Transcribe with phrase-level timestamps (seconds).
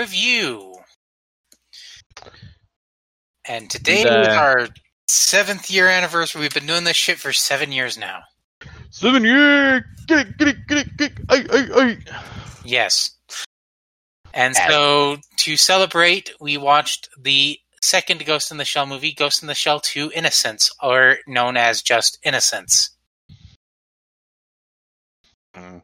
[0.00, 0.74] review.
[3.46, 4.68] And today is our
[5.08, 6.40] seventh year anniversary.
[6.40, 8.20] We've been doing this shit for seven years now.
[8.90, 9.82] Seven years!
[10.06, 11.18] Get it, get it, get it, get it.
[11.28, 11.98] Ay, ay, ay.
[12.64, 13.10] Yes.
[14.32, 19.48] And so to celebrate, we watched the second Ghost in the Shell movie, Ghost in
[19.48, 22.90] the Shell 2 Innocence, or known as just Innocence.
[25.56, 25.82] Mm.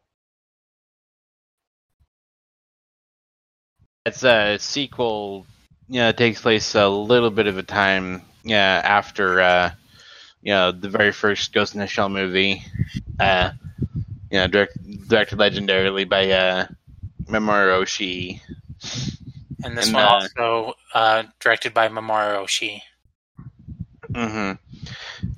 [4.06, 5.46] It's a sequel.
[5.88, 8.23] You know, it takes place a little bit of a time.
[8.45, 9.73] Yeah, after uh,
[10.42, 12.62] you know the very first Ghost in the Shell movie.
[13.20, 13.52] Uh,
[14.30, 16.66] you know, direct, directed legendarily by uh,
[17.26, 18.40] Mamoru Oshii.
[19.65, 22.82] And this And, one uh, also uh, directed by Mamoru Oshii.
[24.15, 24.52] hmm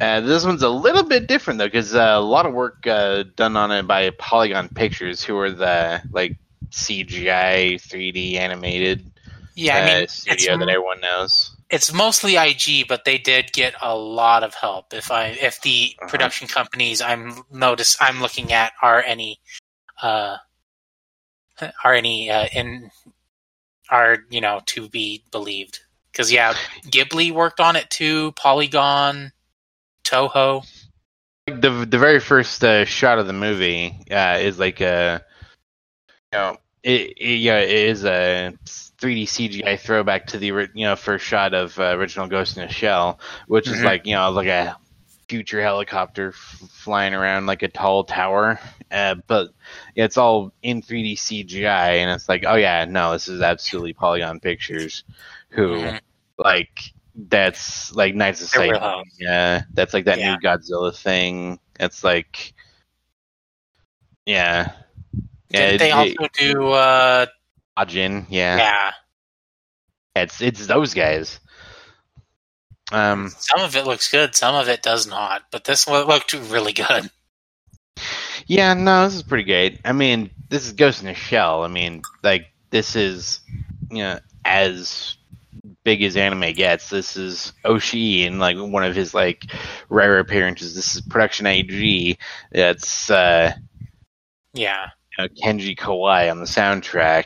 [0.01, 3.25] Uh, this one's a little bit different though, because uh, a lot of work uh,
[3.37, 6.37] done on it by Polygon Pictures, who are the like
[6.71, 9.11] CGI 3D animated
[9.55, 11.57] Yeah, I uh, mean, studio that everyone knows.
[11.71, 14.95] it's mostly IG, but they did get a lot of help.
[14.95, 16.09] If I if the Uh-huh.
[16.09, 19.41] production companies I'm notice I'm looking at are any
[20.03, 20.37] uh
[21.85, 22.91] are any uh, in
[23.91, 25.81] are you know to be believed
[26.13, 26.55] because yeah
[26.87, 29.33] Ghibli worked on it too Polygon
[30.05, 30.65] Toho
[31.49, 35.25] Like, the the very first uh, shot of the movie uh, is like a
[36.33, 38.55] you know it, it yeah it is a
[38.99, 42.69] 3D CGI throwback to the you know first shot of uh, original Ghost in a
[42.69, 43.85] Shell, which is Mhm.
[43.85, 44.77] like you know like a
[45.29, 46.37] future helicopter f-
[46.71, 48.59] flying around like a tall tower,
[48.91, 49.49] uh, but
[49.95, 54.41] it's all in 3D CGI, and it's like oh yeah no this is absolutely Polygon
[54.41, 55.05] Pictures,
[55.51, 56.01] who Mhm.
[56.39, 59.03] like that's like Knights of Sidonia.
[59.19, 60.23] Yeah, that's like that Yeah.
[60.23, 61.59] new Godzilla thing.
[61.81, 62.55] It's like,
[64.27, 64.73] yeah,
[65.51, 65.77] yeah.
[65.77, 67.27] Didn't they it- also it- do uh
[67.79, 68.57] Ajin, yeah.
[68.57, 68.93] yeah
[70.17, 71.39] It's it's those guys.
[72.91, 76.33] Um, some of it looks good some of it does not but this one looked
[76.33, 77.11] really good
[78.47, 79.81] yeah, no, this is pretty great.
[79.85, 81.65] I mean, this is Ghost in a Shell.
[81.65, 83.41] I mean, like this is,
[83.91, 85.17] you know, as
[85.85, 86.89] big as anime gets.
[86.89, 89.45] This is Oshii in like one of his like
[89.91, 90.75] rare appearances.
[90.75, 92.19] This is production IG.
[92.53, 93.53] It's uh,
[94.55, 97.25] yeah know, Kenji Kawai on the soundtrack.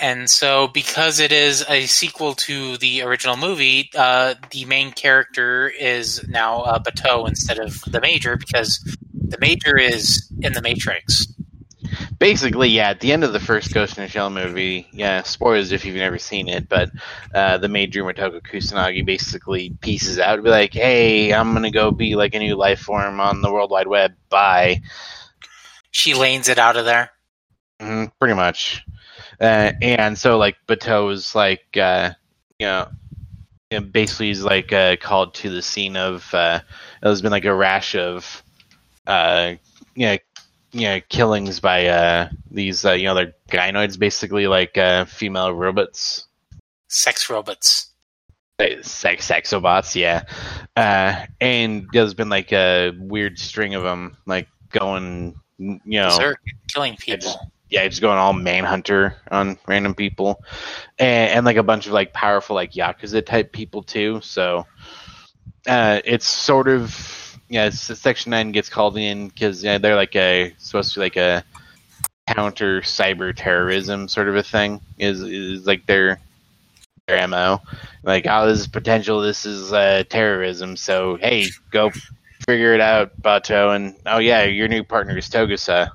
[0.00, 5.68] And so, because it is a sequel to the original movie, uh, the main character
[5.68, 8.78] is now uh, Batou instead of the Major, because
[9.12, 11.26] the Major is in the Matrix.
[12.18, 15.72] basically, yeah, at the end of the first Ghost in the Shell movie, yeah, spoilers
[15.72, 16.90] if you've never seen it, but
[17.34, 21.90] uh, the major Motoko Kusanagi basically pieces out, to be like, hey, I'm gonna go
[21.90, 24.14] be like a new life form on the World Wide Web.
[24.28, 24.82] Bye.
[25.90, 27.10] She lanes it out of there.
[27.80, 28.84] Mm, pretty much.
[29.40, 32.12] Uh, and so, like, Batou is like, uh,
[32.58, 32.88] you know,
[33.70, 36.32] you know, basically is like uh, called to the scene of.
[36.32, 36.60] Uh,
[37.02, 38.42] there's been like a rash of,
[39.06, 39.54] uh,
[39.94, 40.18] you know,
[40.72, 45.52] you know, killings by uh, these, uh, you know, they're gynoids, basically like uh, female
[45.52, 46.28] robots,
[46.88, 47.90] Sex robots.
[48.58, 50.24] Uh, sex sexobots, yeah.
[50.74, 56.40] Uh, and there's been like a weird string of them, like going, you know, Berserk,
[56.72, 57.50] killing people.
[57.70, 60.42] yeah, it's going all manhunter on random people,
[60.98, 64.20] and, and like a bunch of like powerful like yakuza type people too.
[64.22, 64.66] So
[65.66, 67.70] uh, it's sort of yeah.
[67.70, 71.44] Section Nine gets called in because yeah, they're like a supposed to be like a
[72.28, 74.80] counter cyber terrorism sort of a thing.
[74.98, 76.20] Is is like their
[77.06, 77.60] their mo.
[78.02, 79.20] Like oh, this is potential.
[79.20, 80.76] This is uh, terrorism.
[80.76, 81.90] So hey, go
[82.48, 83.76] figure it out, Batou.
[83.76, 85.90] And oh yeah, your new partner is Togusa.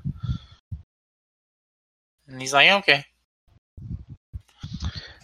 [2.28, 3.04] And he's like, okay.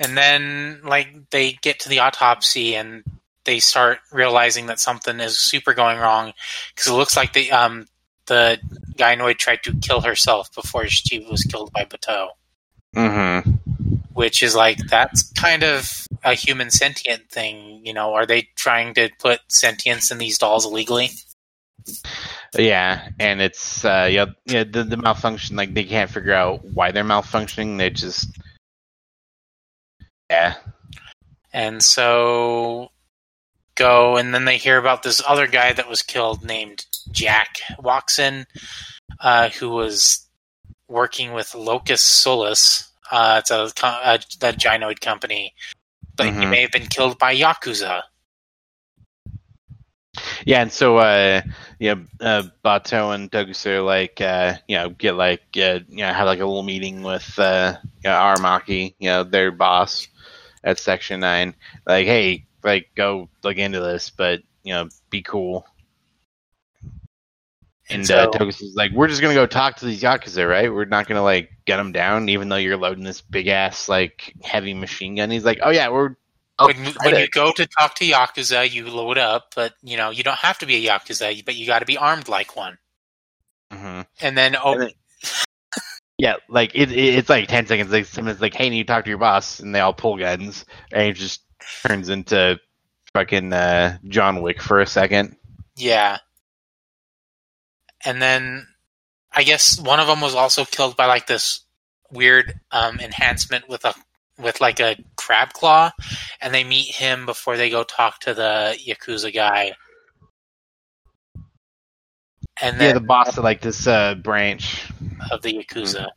[0.01, 3.05] And then, like, they get to the autopsy and
[3.45, 6.33] they start realizing that something is super going wrong
[6.75, 7.87] because it looks like the um
[8.27, 8.59] the
[8.97, 12.29] gynoid tried to kill herself before she was killed by Batou,
[12.97, 13.51] Mm-hmm.
[14.13, 17.85] which is like that's kind of a human sentient thing.
[17.85, 21.11] You know, are they trying to put sentience in these dolls illegally?
[22.57, 25.57] Yeah, and it's uh, yeah, yeah, the, the malfunction.
[25.57, 27.79] Like they can't figure out why they're malfunctioning.
[27.79, 28.29] They just
[30.31, 30.55] yeah,
[31.53, 32.93] And so
[33.75, 38.21] go, and then they hear about this other guy that was killed named Jack walks
[39.19, 40.25] uh, who was
[40.89, 42.93] working with Locus Solus.
[43.11, 45.53] Uh, it's a, a, a gynoid company,
[46.21, 46.53] but he Mhm.
[46.53, 48.03] may have been killed by Yakuza.
[50.45, 51.43] Yeah, and so uh,
[51.79, 56.27] yeah, uh, Batou and Togusa like uh, you know get like uh, you know have
[56.27, 57.75] like a little meeting with uh,
[58.05, 60.09] you know, Aramaki, you know their boss
[60.65, 61.55] at Section Nine.
[61.87, 65.67] Like, hey, like go look into this, but you know be cool.
[67.91, 70.73] And so- uh, Togusa's like, we're just gonna go talk to these yakuza, right?
[70.73, 74.33] We're not gonna like get them down, even though you're loading this big ass like
[74.43, 75.31] heavy machine gun.
[75.31, 76.15] He's like, oh yeah, we're
[76.63, 80.23] when, when you go to talk to Yakuza, you load up, but you know you
[80.23, 82.77] don't have to be a Yakuza, but you got to be armed like one.
[83.73, 84.07] Mhm.
[84.21, 84.91] And then, oh, And then-
[86.19, 87.91] Yeah, like it, it, it's like ten seconds.
[87.91, 90.67] Like someone's like, "Hey, need you talk to your boss?" And they all pull guns,
[90.93, 91.41] and it just
[91.87, 92.61] turns into
[93.15, 95.37] fucking uh, John Wick for a second.
[95.77, 96.19] yeah.
[98.05, 98.67] And then,
[99.33, 101.61] I guess one of them was also killed by like this
[102.11, 103.95] weird um, enhancement with a
[104.39, 105.91] with like a crab claw,
[106.41, 109.73] and they meet him before they go talk to the Yakuza guy.
[112.61, 114.87] And yeah, then the boss of like this uh, branch.
[115.31, 116.09] of the Yakuza.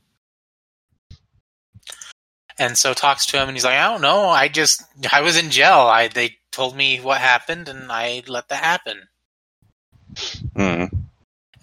[2.59, 4.27] And so talks to him, and he's like, "I don't know.
[4.27, 5.79] I just I was in jail.
[5.79, 9.07] I they told me what happened, and I let that happen."
[10.55, 11.02] Mm.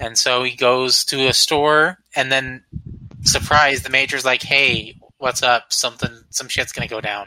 [0.00, 2.64] And so he goes to a store, and then
[3.23, 5.73] surprise, the major's like, "Hey, what's up?
[5.73, 7.26] Something, some shit's gonna go down."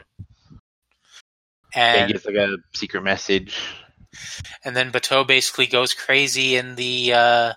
[1.74, 3.56] And He gets like a secret message.
[4.64, 7.52] and then Batou basically goes crazy in the uh,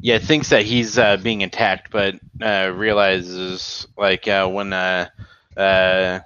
[0.00, 5.08] Yeah, thinks that he's uh, being attacked, but uh, realizes like uh, when uh,
[5.56, 6.20] uh, uh,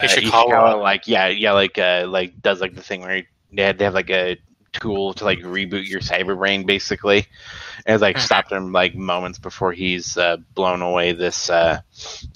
[0.00, 0.80] Ishikawa.
[0.80, 3.84] Like yeah, yeah, like uh, like does like the thing where he, they had they
[3.84, 4.36] have like a
[4.72, 7.26] tool to like reboot your cyber brain basically,
[7.86, 8.20] and it's like Mhm.
[8.20, 11.12] stopped him like moments before he's uh, blown away.
[11.12, 11.80] This uh,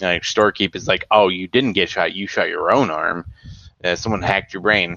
[0.00, 3.26] like storekeep is like, oh, you didn't get shot, you shot your own arm.
[3.82, 4.96] Uh, someone hacked your brain.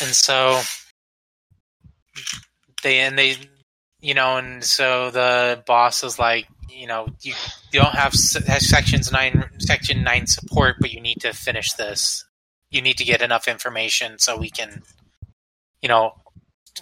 [0.00, 0.60] and so
[2.82, 3.36] they and they
[4.00, 7.32] you know and so the boss is like you know you,
[7.72, 12.24] you don't have sections 9 section 9 support but you need to finish this
[12.70, 14.82] you need to get enough information so we can
[15.82, 16.12] you know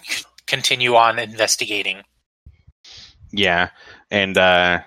[0.03, 2.03] c- continue on investigating
[3.31, 3.69] Yeah,
[4.11, 4.81] and uh,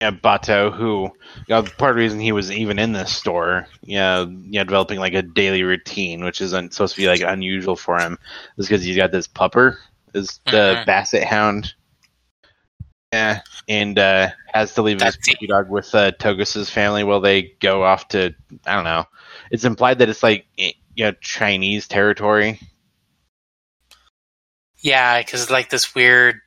[0.00, 1.10] yeah, Batou, who you
[1.48, 4.64] know, part of the reason he was even in this store, you know, you know,
[4.64, 8.18] developing like a daily routine, which isn't supposed to be like unusual for him,
[8.58, 9.76] is because he's got this pupper,
[10.14, 10.86] is the Mhm.
[10.86, 11.74] Basset Hound.
[13.12, 15.38] Yeah, and uh, has to leave his That's it.
[15.38, 18.34] puppy dog with uh, Togus' family while they go off to
[18.66, 19.04] I don't know.
[19.50, 20.46] It's implied that it's like
[20.94, 22.60] you know Chinese territory.
[24.78, 26.40] yeah because like this weird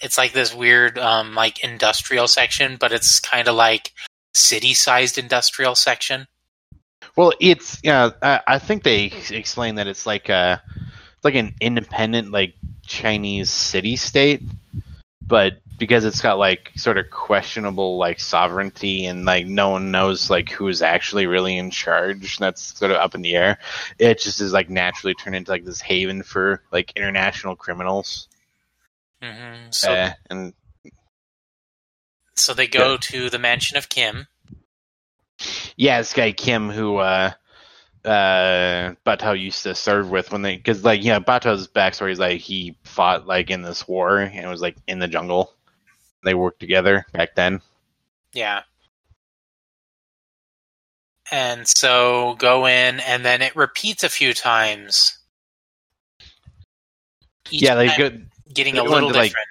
[0.00, 3.92] it's like this weird um like industrial section but it's kind of like
[4.34, 6.26] city sized industrial section
[7.16, 8.10] Well, it's yeah.
[8.22, 10.62] I, I think they explain that it's like a,
[11.14, 12.54] it's like an independent like
[12.86, 14.42] Chinese city state,
[15.26, 20.30] but because it's got like sort of questionable like sovereignty and like no one knows
[20.30, 22.38] like who's actually really in charge.
[22.38, 23.58] That's sort of up in the air.
[23.98, 28.28] It just is like naturally turned into like this haven for like international criminals.
[29.22, 30.54] hmm so Uh, and
[32.36, 34.28] So they go to the mansion of Kim.
[35.76, 37.32] Yeah, this guy Kim, who uh,
[38.04, 42.40] uh, Batou used to serve with when they, because like yeah, Batou's backstory is like
[42.40, 45.52] he fought like in this war and was like in the jungle.
[46.26, 47.62] They worked together back then.
[48.32, 48.62] Yeah.
[51.30, 55.18] And so go in, and then it repeats a few times.
[57.50, 58.10] Each yeah, they go
[58.52, 59.48] getting they a go little into, like, different.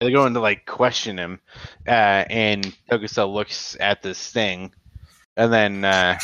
[0.00, 1.40] they go in to like question him,
[1.86, 4.72] uh, and Togusa looks at this thing,
[5.36, 6.18] and then uh,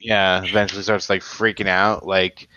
[0.00, 2.48] yeah, eventually starts like freaking out, like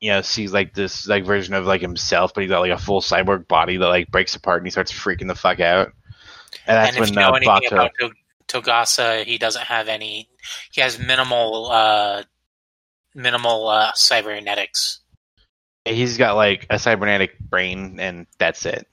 [0.00, 2.78] you know, sees like this like version of like himself, but he's got like a
[2.78, 5.92] full cyborg body that like breaks apart, and he starts freaking the fuck out.
[6.66, 7.90] And that's and if you know uh, anything Batou, about
[8.48, 10.28] Togusa, he doesn't have any.
[10.72, 12.22] He has minimal, uh,
[13.14, 15.00] minimal uh, cybernetics.
[15.84, 18.86] he's got like a cybernetic brain, and that's it.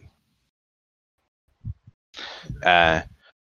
[2.63, 3.01] Uh,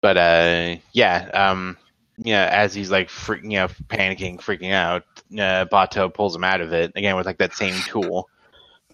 [0.02, 1.76] but uh, yeah, um,
[2.18, 6.60] yeah, as he's like freaking, you know, panicking, freaking out, uh, Batou pulls him out
[6.60, 8.28] of it again with like that same tool.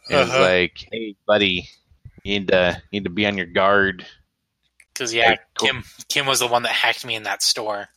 [0.08, 0.42] And he's Uh-huh.
[0.42, 1.68] like, "Hey, buddy,
[2.24, 4.06] you need to you need to be on your guard."
[5.02, 5.36] Because yeah.
[5.58, 7.88] Kim Kim was the one that hacked me in that store.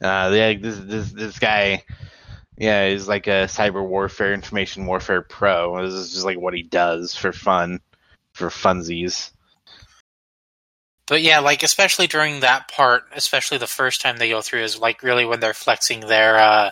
[0.00, 1.82] Uh, yeah, this this this guy,
[2.56, 5.82] yeah, is like a cyber warfare, information warfare pro.
[5.82, 7.80] This is just like what he does for fun,
[8.32, 9.32] for funsies.
[11.06, 14.78] But yeah, like especially during that part, especially the first time they go through is
[14.78, 16.70] like really when they're flexing their uh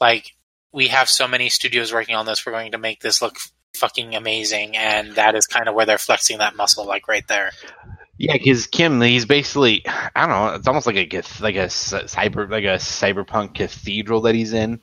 [0.00, 0.32] like
[0.72, 2.46] we have so many studios working on this.
[2.46, 3.36] We're going to make this look
[3.74, 7.52] fucking amazing, and that is kind of where they're flexing that muscle, like right there.
[8.18, 10.54] Yeah, because Kim, he's basically I don't know.
[10.54, 14.80] It's almost like a like a cyber like a cyberpunk cathedral that he's in.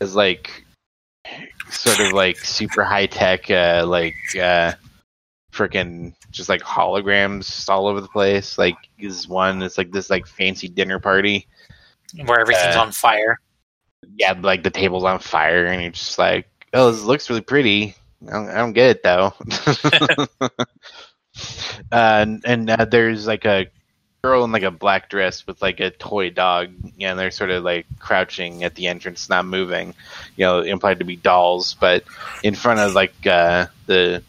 [0.00, 0.64] It's like
[1.70, 4.72] sort of like super high tech, uh, like uh,
[5.52, 8.56] freaking just like holograms all over the place.
[8.56, 11.48] Like is one, it's like this like fancy dinner party.
[12.24, 13.40] Where everything's Uh, on fire.
[14.14, 17.96] Yeah, like the table's on fire, and you're just like, oh, this looks really pretty.
[18.28, 19.34] I don't, I don't get it though.
[21.92, 23.66] uh, and and uh, there's like a
[24.22, 26.70] girl in like a black dress with like a toy dog.
[27.00, 29.94] And they're sort of like crouching at the entrance, not moving.
[30.36, 32.04] You know, implied to be dolls, but
[32.42, 34.22] in front of like uh, the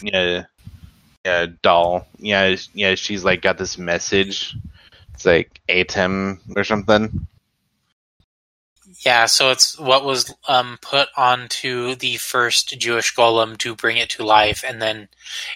[0.00, 2.06] you know, doll.
[2.18, 4.56] Yeah, yeah, she's like got this message.
[5.14, 7.26] It's like Atem or something.
[9.00, 14.10] Yeah, so it's what was um, put onto the first Jewish golem to bring it
[14.10, 15.08] to life, and then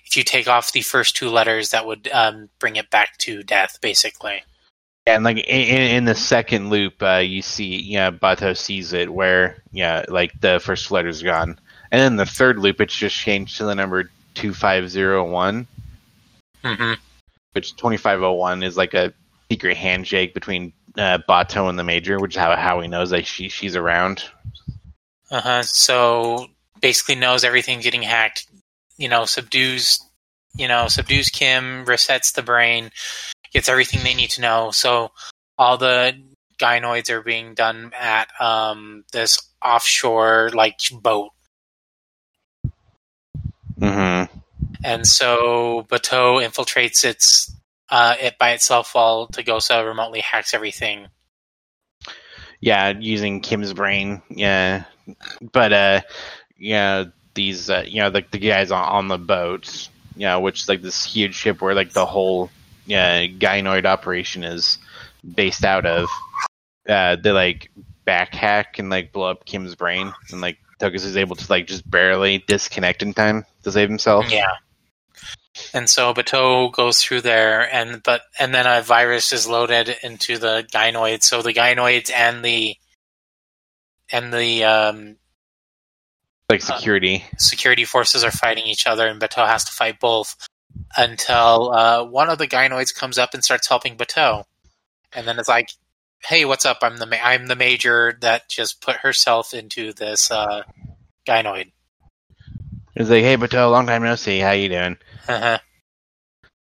[0.07, 3.43] if you take off the first two letters, that would um, bring it back to
[3.43, 4.45] death, basically.
[5.07, 9.13] Yeah, And like in, in the second loop, uh, you see, yeah, Batou sees it
[9.13, 11.59] where, yeah, like the first letter's gone,
[11.91, 15.67] and then the third loop, it's just changed to the number two five zero one,
[16.65, 16.95] hmm
[17.53, 19.13] which twenty five oh one is like a
[19.51, 23.27] secret handshake between uh, Batou and the Major, which is how how he knows that
[23.27, 24.25] she she's around.
[25.31, 25.63] Uh huh.
[25.63, 26.47] So
[26.81, 28.47] basically, knows everything's getting hacked.
[28.97, 30.01] You know, subdues.
[30.57, 32.93] You know, subdues Kim, resets the brain,
[33.53, 34.71] gets everything they need to know.
[34.71, 35.11] So
[35.59, 36.15] all the
[36.61, 41.31] gynoids are being done at um, this offshore like boat,
[43.81, 44.39] Mm-hmm.
[44.85, 47.53] and so Batou infiltrates its
[47.91, 51.09] uh, it by itself while Togusa remotely hacks everything.
[52.61, 54.23] Yeah, using Kim's brain.
[54.31, 54.85] Yeah,
[55.53, 56.01] but uh,
[56.57, 59.89] yeah, these uh, you know like the guys on, on the boat.
[60.17, 62.51] Yeah, which is like this huge ship where like the whole
[62.87, 64.79] yeah gynoid operation is
[65.35, 66.09] based out of.
[66.89, 67.71] Uh, they like
[68.05, 71.67] back hack and like blow up Kim's brain, and like Tokus is able to like
[71.67, 74.31] just barely disconnect in time to save himself.
[74.31, 74.53] Yeah.
[75.75, 80.39] And so Batou goes through there, and but and then a virus is loaded into
[80.39, 81.25] the gynoids.
[81.25, 82.77] So the gynoids and the
[84.13, 85.17] and the um,
[86.49, 87.25] Like security.
[87.39, 90.37] security forces are fighting each other, and Batou has to fight both
[90.97, 94.45] until uh, one of the gynoids comes up and starts helping Batou,
[95.13, 95.71] and then it's like,
[96.23, 96.79] "Hey, what's up?
[96.83, 100.63] I'm the ma- I'm the major that just put herself into this uh,
[101.27, 101.73] gynoid."
[102.97, 104.39] It's like, hey, Batou, long time no see.
[104.39, 104.97] How you doing?
[105.29, 105.59] Uh-huh.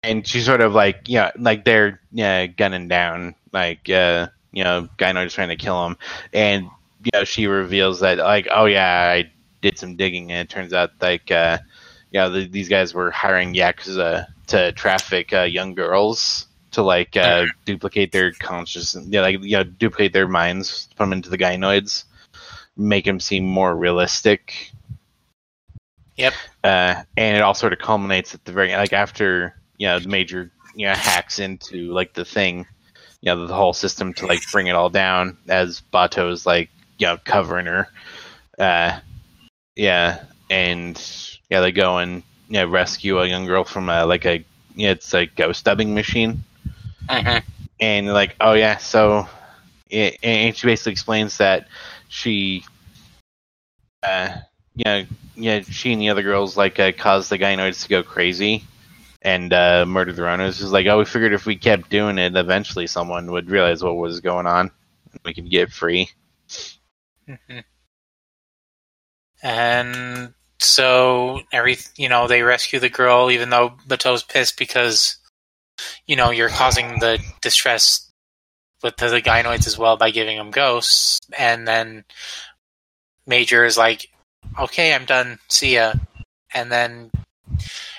[0.02, 4.88] and she's sort of like yeah like they're yeah gunning down like uh you know
[4.98, 5.96] Gynoid's trying to kill him
[6.32, 6.64] and
[7.04, 9.30] you know she reveals that like oh yeah I
[9.62, 11.58] did some digging and it turns out like uh
[12.10, 17.16] you know the, these guys were hiring yakuza to traffic uh, young girls to like
[17.16, 21.38] uh duplicate their conscious yeah like you know duplicate their minds put them into the
[21.38, 22.04] gynoids
[22.76, 24.72] make them seem more realistic
[26.20, 26.34] Yep.
[26.64, 30.08] uh, and it all sort of culminates at the very like after you know the
[30.08, 32.66] major you know hacks into like the thing,
[33.22, 37.06] you know the whole system to like bring it all down as Batou's like you
[37.06, 37.88] know covering her,
[38.58, 39.00] uh,
[39.76, 41.00] yeah, and
[41.48, 44.44] yeah they go and you know rescue a young girl from a, like a
[44.76, 46.44] you know, it's like a ghost dubbing machine,
[47.08, 47.42] Mhm.
[47.80, 49.26] and like oh yeah so
[49.88, 51.66] it, and she basically explains that
[52.08, 52.64] she
[54.02, 54.36] uh
[54.86, 55.04] yeah
[55.36, 58.64] yeah she and the other girls like uh, caused the gynoids to go crazy
[59.22, 62.36] and uh murder their owners is like oh we figured if we kept doing it
[62.36, 64.70] eventually someone would realize what was going on
[65.12, 66.08] and we could get free.
[69.42, 75.16] And so every you know they rescue the girl, even though Batou's pissed because
[76.06, 78.10] you know you're causing the distress
[78.82, 82.04] with the, the gynoids as well by giving them ghosts, and then
[83.26, 84.08] Major is like,
[84.58, 85.38] "Okay, I'm done.
[85.48, 85.94] See ya,"
[86.52, 87.10] and then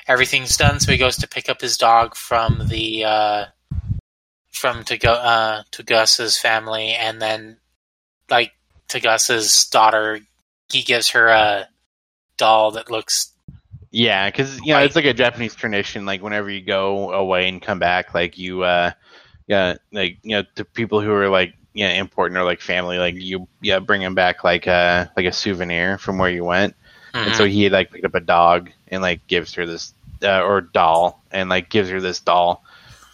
[0.07, 0.79] everything's done.
[0.79, 3.45] So he goes to pick up his dog from the uh,
[4.51, 7.57] from to go uh, to Gus's family, and then
[8.29, 8.51] like
[8.89, 10.19] to Gus's daughter,
[10.71, 11.67] he gives her a
[12.37, 13.31] doll that looks
[13.91, 17.61] yeah because you know it's like a japanese tradition like whenever you go away and
[17.61, 18.89] come back like you uh
[19.47, 23.15] yeah like you know to people who are like yeah important or like family like
[23.15, 26.75] you yeah bring him back like uh like a souvenir from where you went
[27.25, 30.61] And so he like picked up a dog and like gives her this uh, or
[30.61, 32.63] doll and like gives her this doll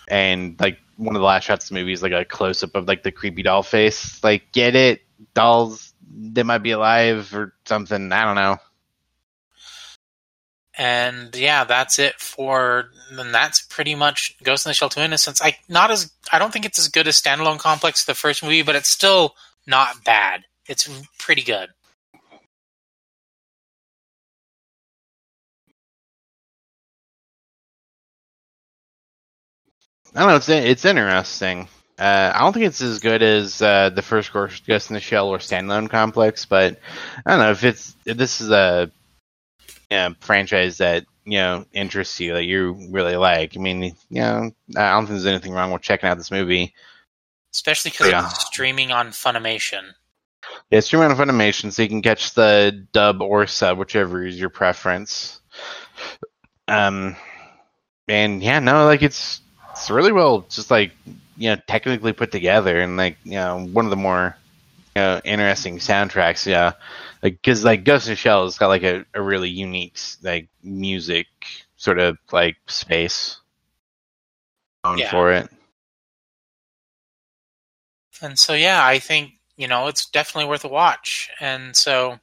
[0.07, 2.75] and like one of the last shots of the movie is like a close up
[2.75, 4.23] of like the creepy doll face.
[4.23, 5.01] Like get it?
[5.33, 8.11] dolls they might be alive or something.
[8.11, 8.57] I don't know.
[10.77, 12.91] And yeah, that's it for.
[13.11, 15.41] And that's pretty much Ghost in the Shell 2 Innocence.
[15.41, 18.61] I not as I don't think it's as good as standalone complex the first movie,
[18.61, 20.43] but it's still not bad.
[20.67, 20.87] It's
[21.19, 21.69] pretty good.
[30.15, 30.35] I don't know.
[30.35, 31.67] It's it's interesting.
[31.99, 35.29] Uh, I don't think it's as good as uh, the first Ghost in the Shell
[35.29, 36.79] or standalone complex, but
[37.25, 38.91] I don't know if it's if this is a
[39.95, 43.55] know, franchise that you know interests you that you really like.
[43.55, 46.73] I mean, you know, I don't think there's anything wrong with checking out this movie,
[47.53, 48.25] especially because yeah.
[48.25, 49.91] it's streaming on Funimation.
[50.71, 54.49] Yeah, streaming on Funimation, so you can catch the dub or sub, whichever is your
[54.49, 55.41] preference.
[56.67, 57.15] Um,
[58.07, 59.41] and yeah, no, like it's
[59.71, 60.91] it's really well, just like
[61.37, 64.35] you know, technically put together, and like you know, one of the more
[64.95, 66.45] you know interesting soundtracks.
[66.45, 66.73] Yeah,
[67.21, 70.49] like because like Ghost in the Shell has got like a, a really unique like
[70.63, 71.27] music
[71.75, 73.39] sort of like space
[74.83, 75.11] on yeah.
[75.11, 75.49] for it.
[78.21, 81.29] And so yeah, I think you know it's definitely worth a watch.
[81.39, 82.19] And so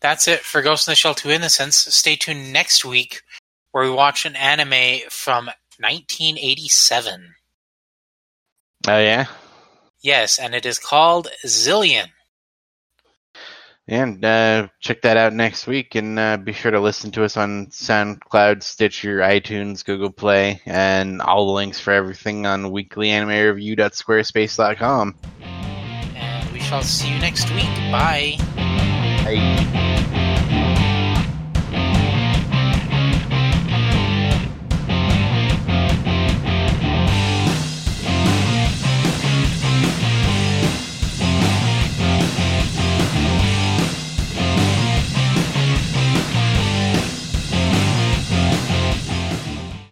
[0.00, 1.76] that's it for Ghost in the Shell 2 Innocence.
[1.76, 3.22] Stay tuned next week
[3.72, 5.46] where we watch an anime from
[5.78, 7.34] 1987.
[8.88, 9.26] Oh yeah.
[10.02, 12.08] Yes, and it is called Zillion.
[13.90, 17.36] And uh, check that out next week, and uh, be sure to listen to us
[17.36, 25.16] on SoundCloud, Stitcher, iTunes, Google Play, and all the links for everything on weeklyanimereview.squarespace.com.
[26.14, 27.64] And we shall see you next week.
[27.90, 28.36] Bye.
[29.24, 29.88] Bye.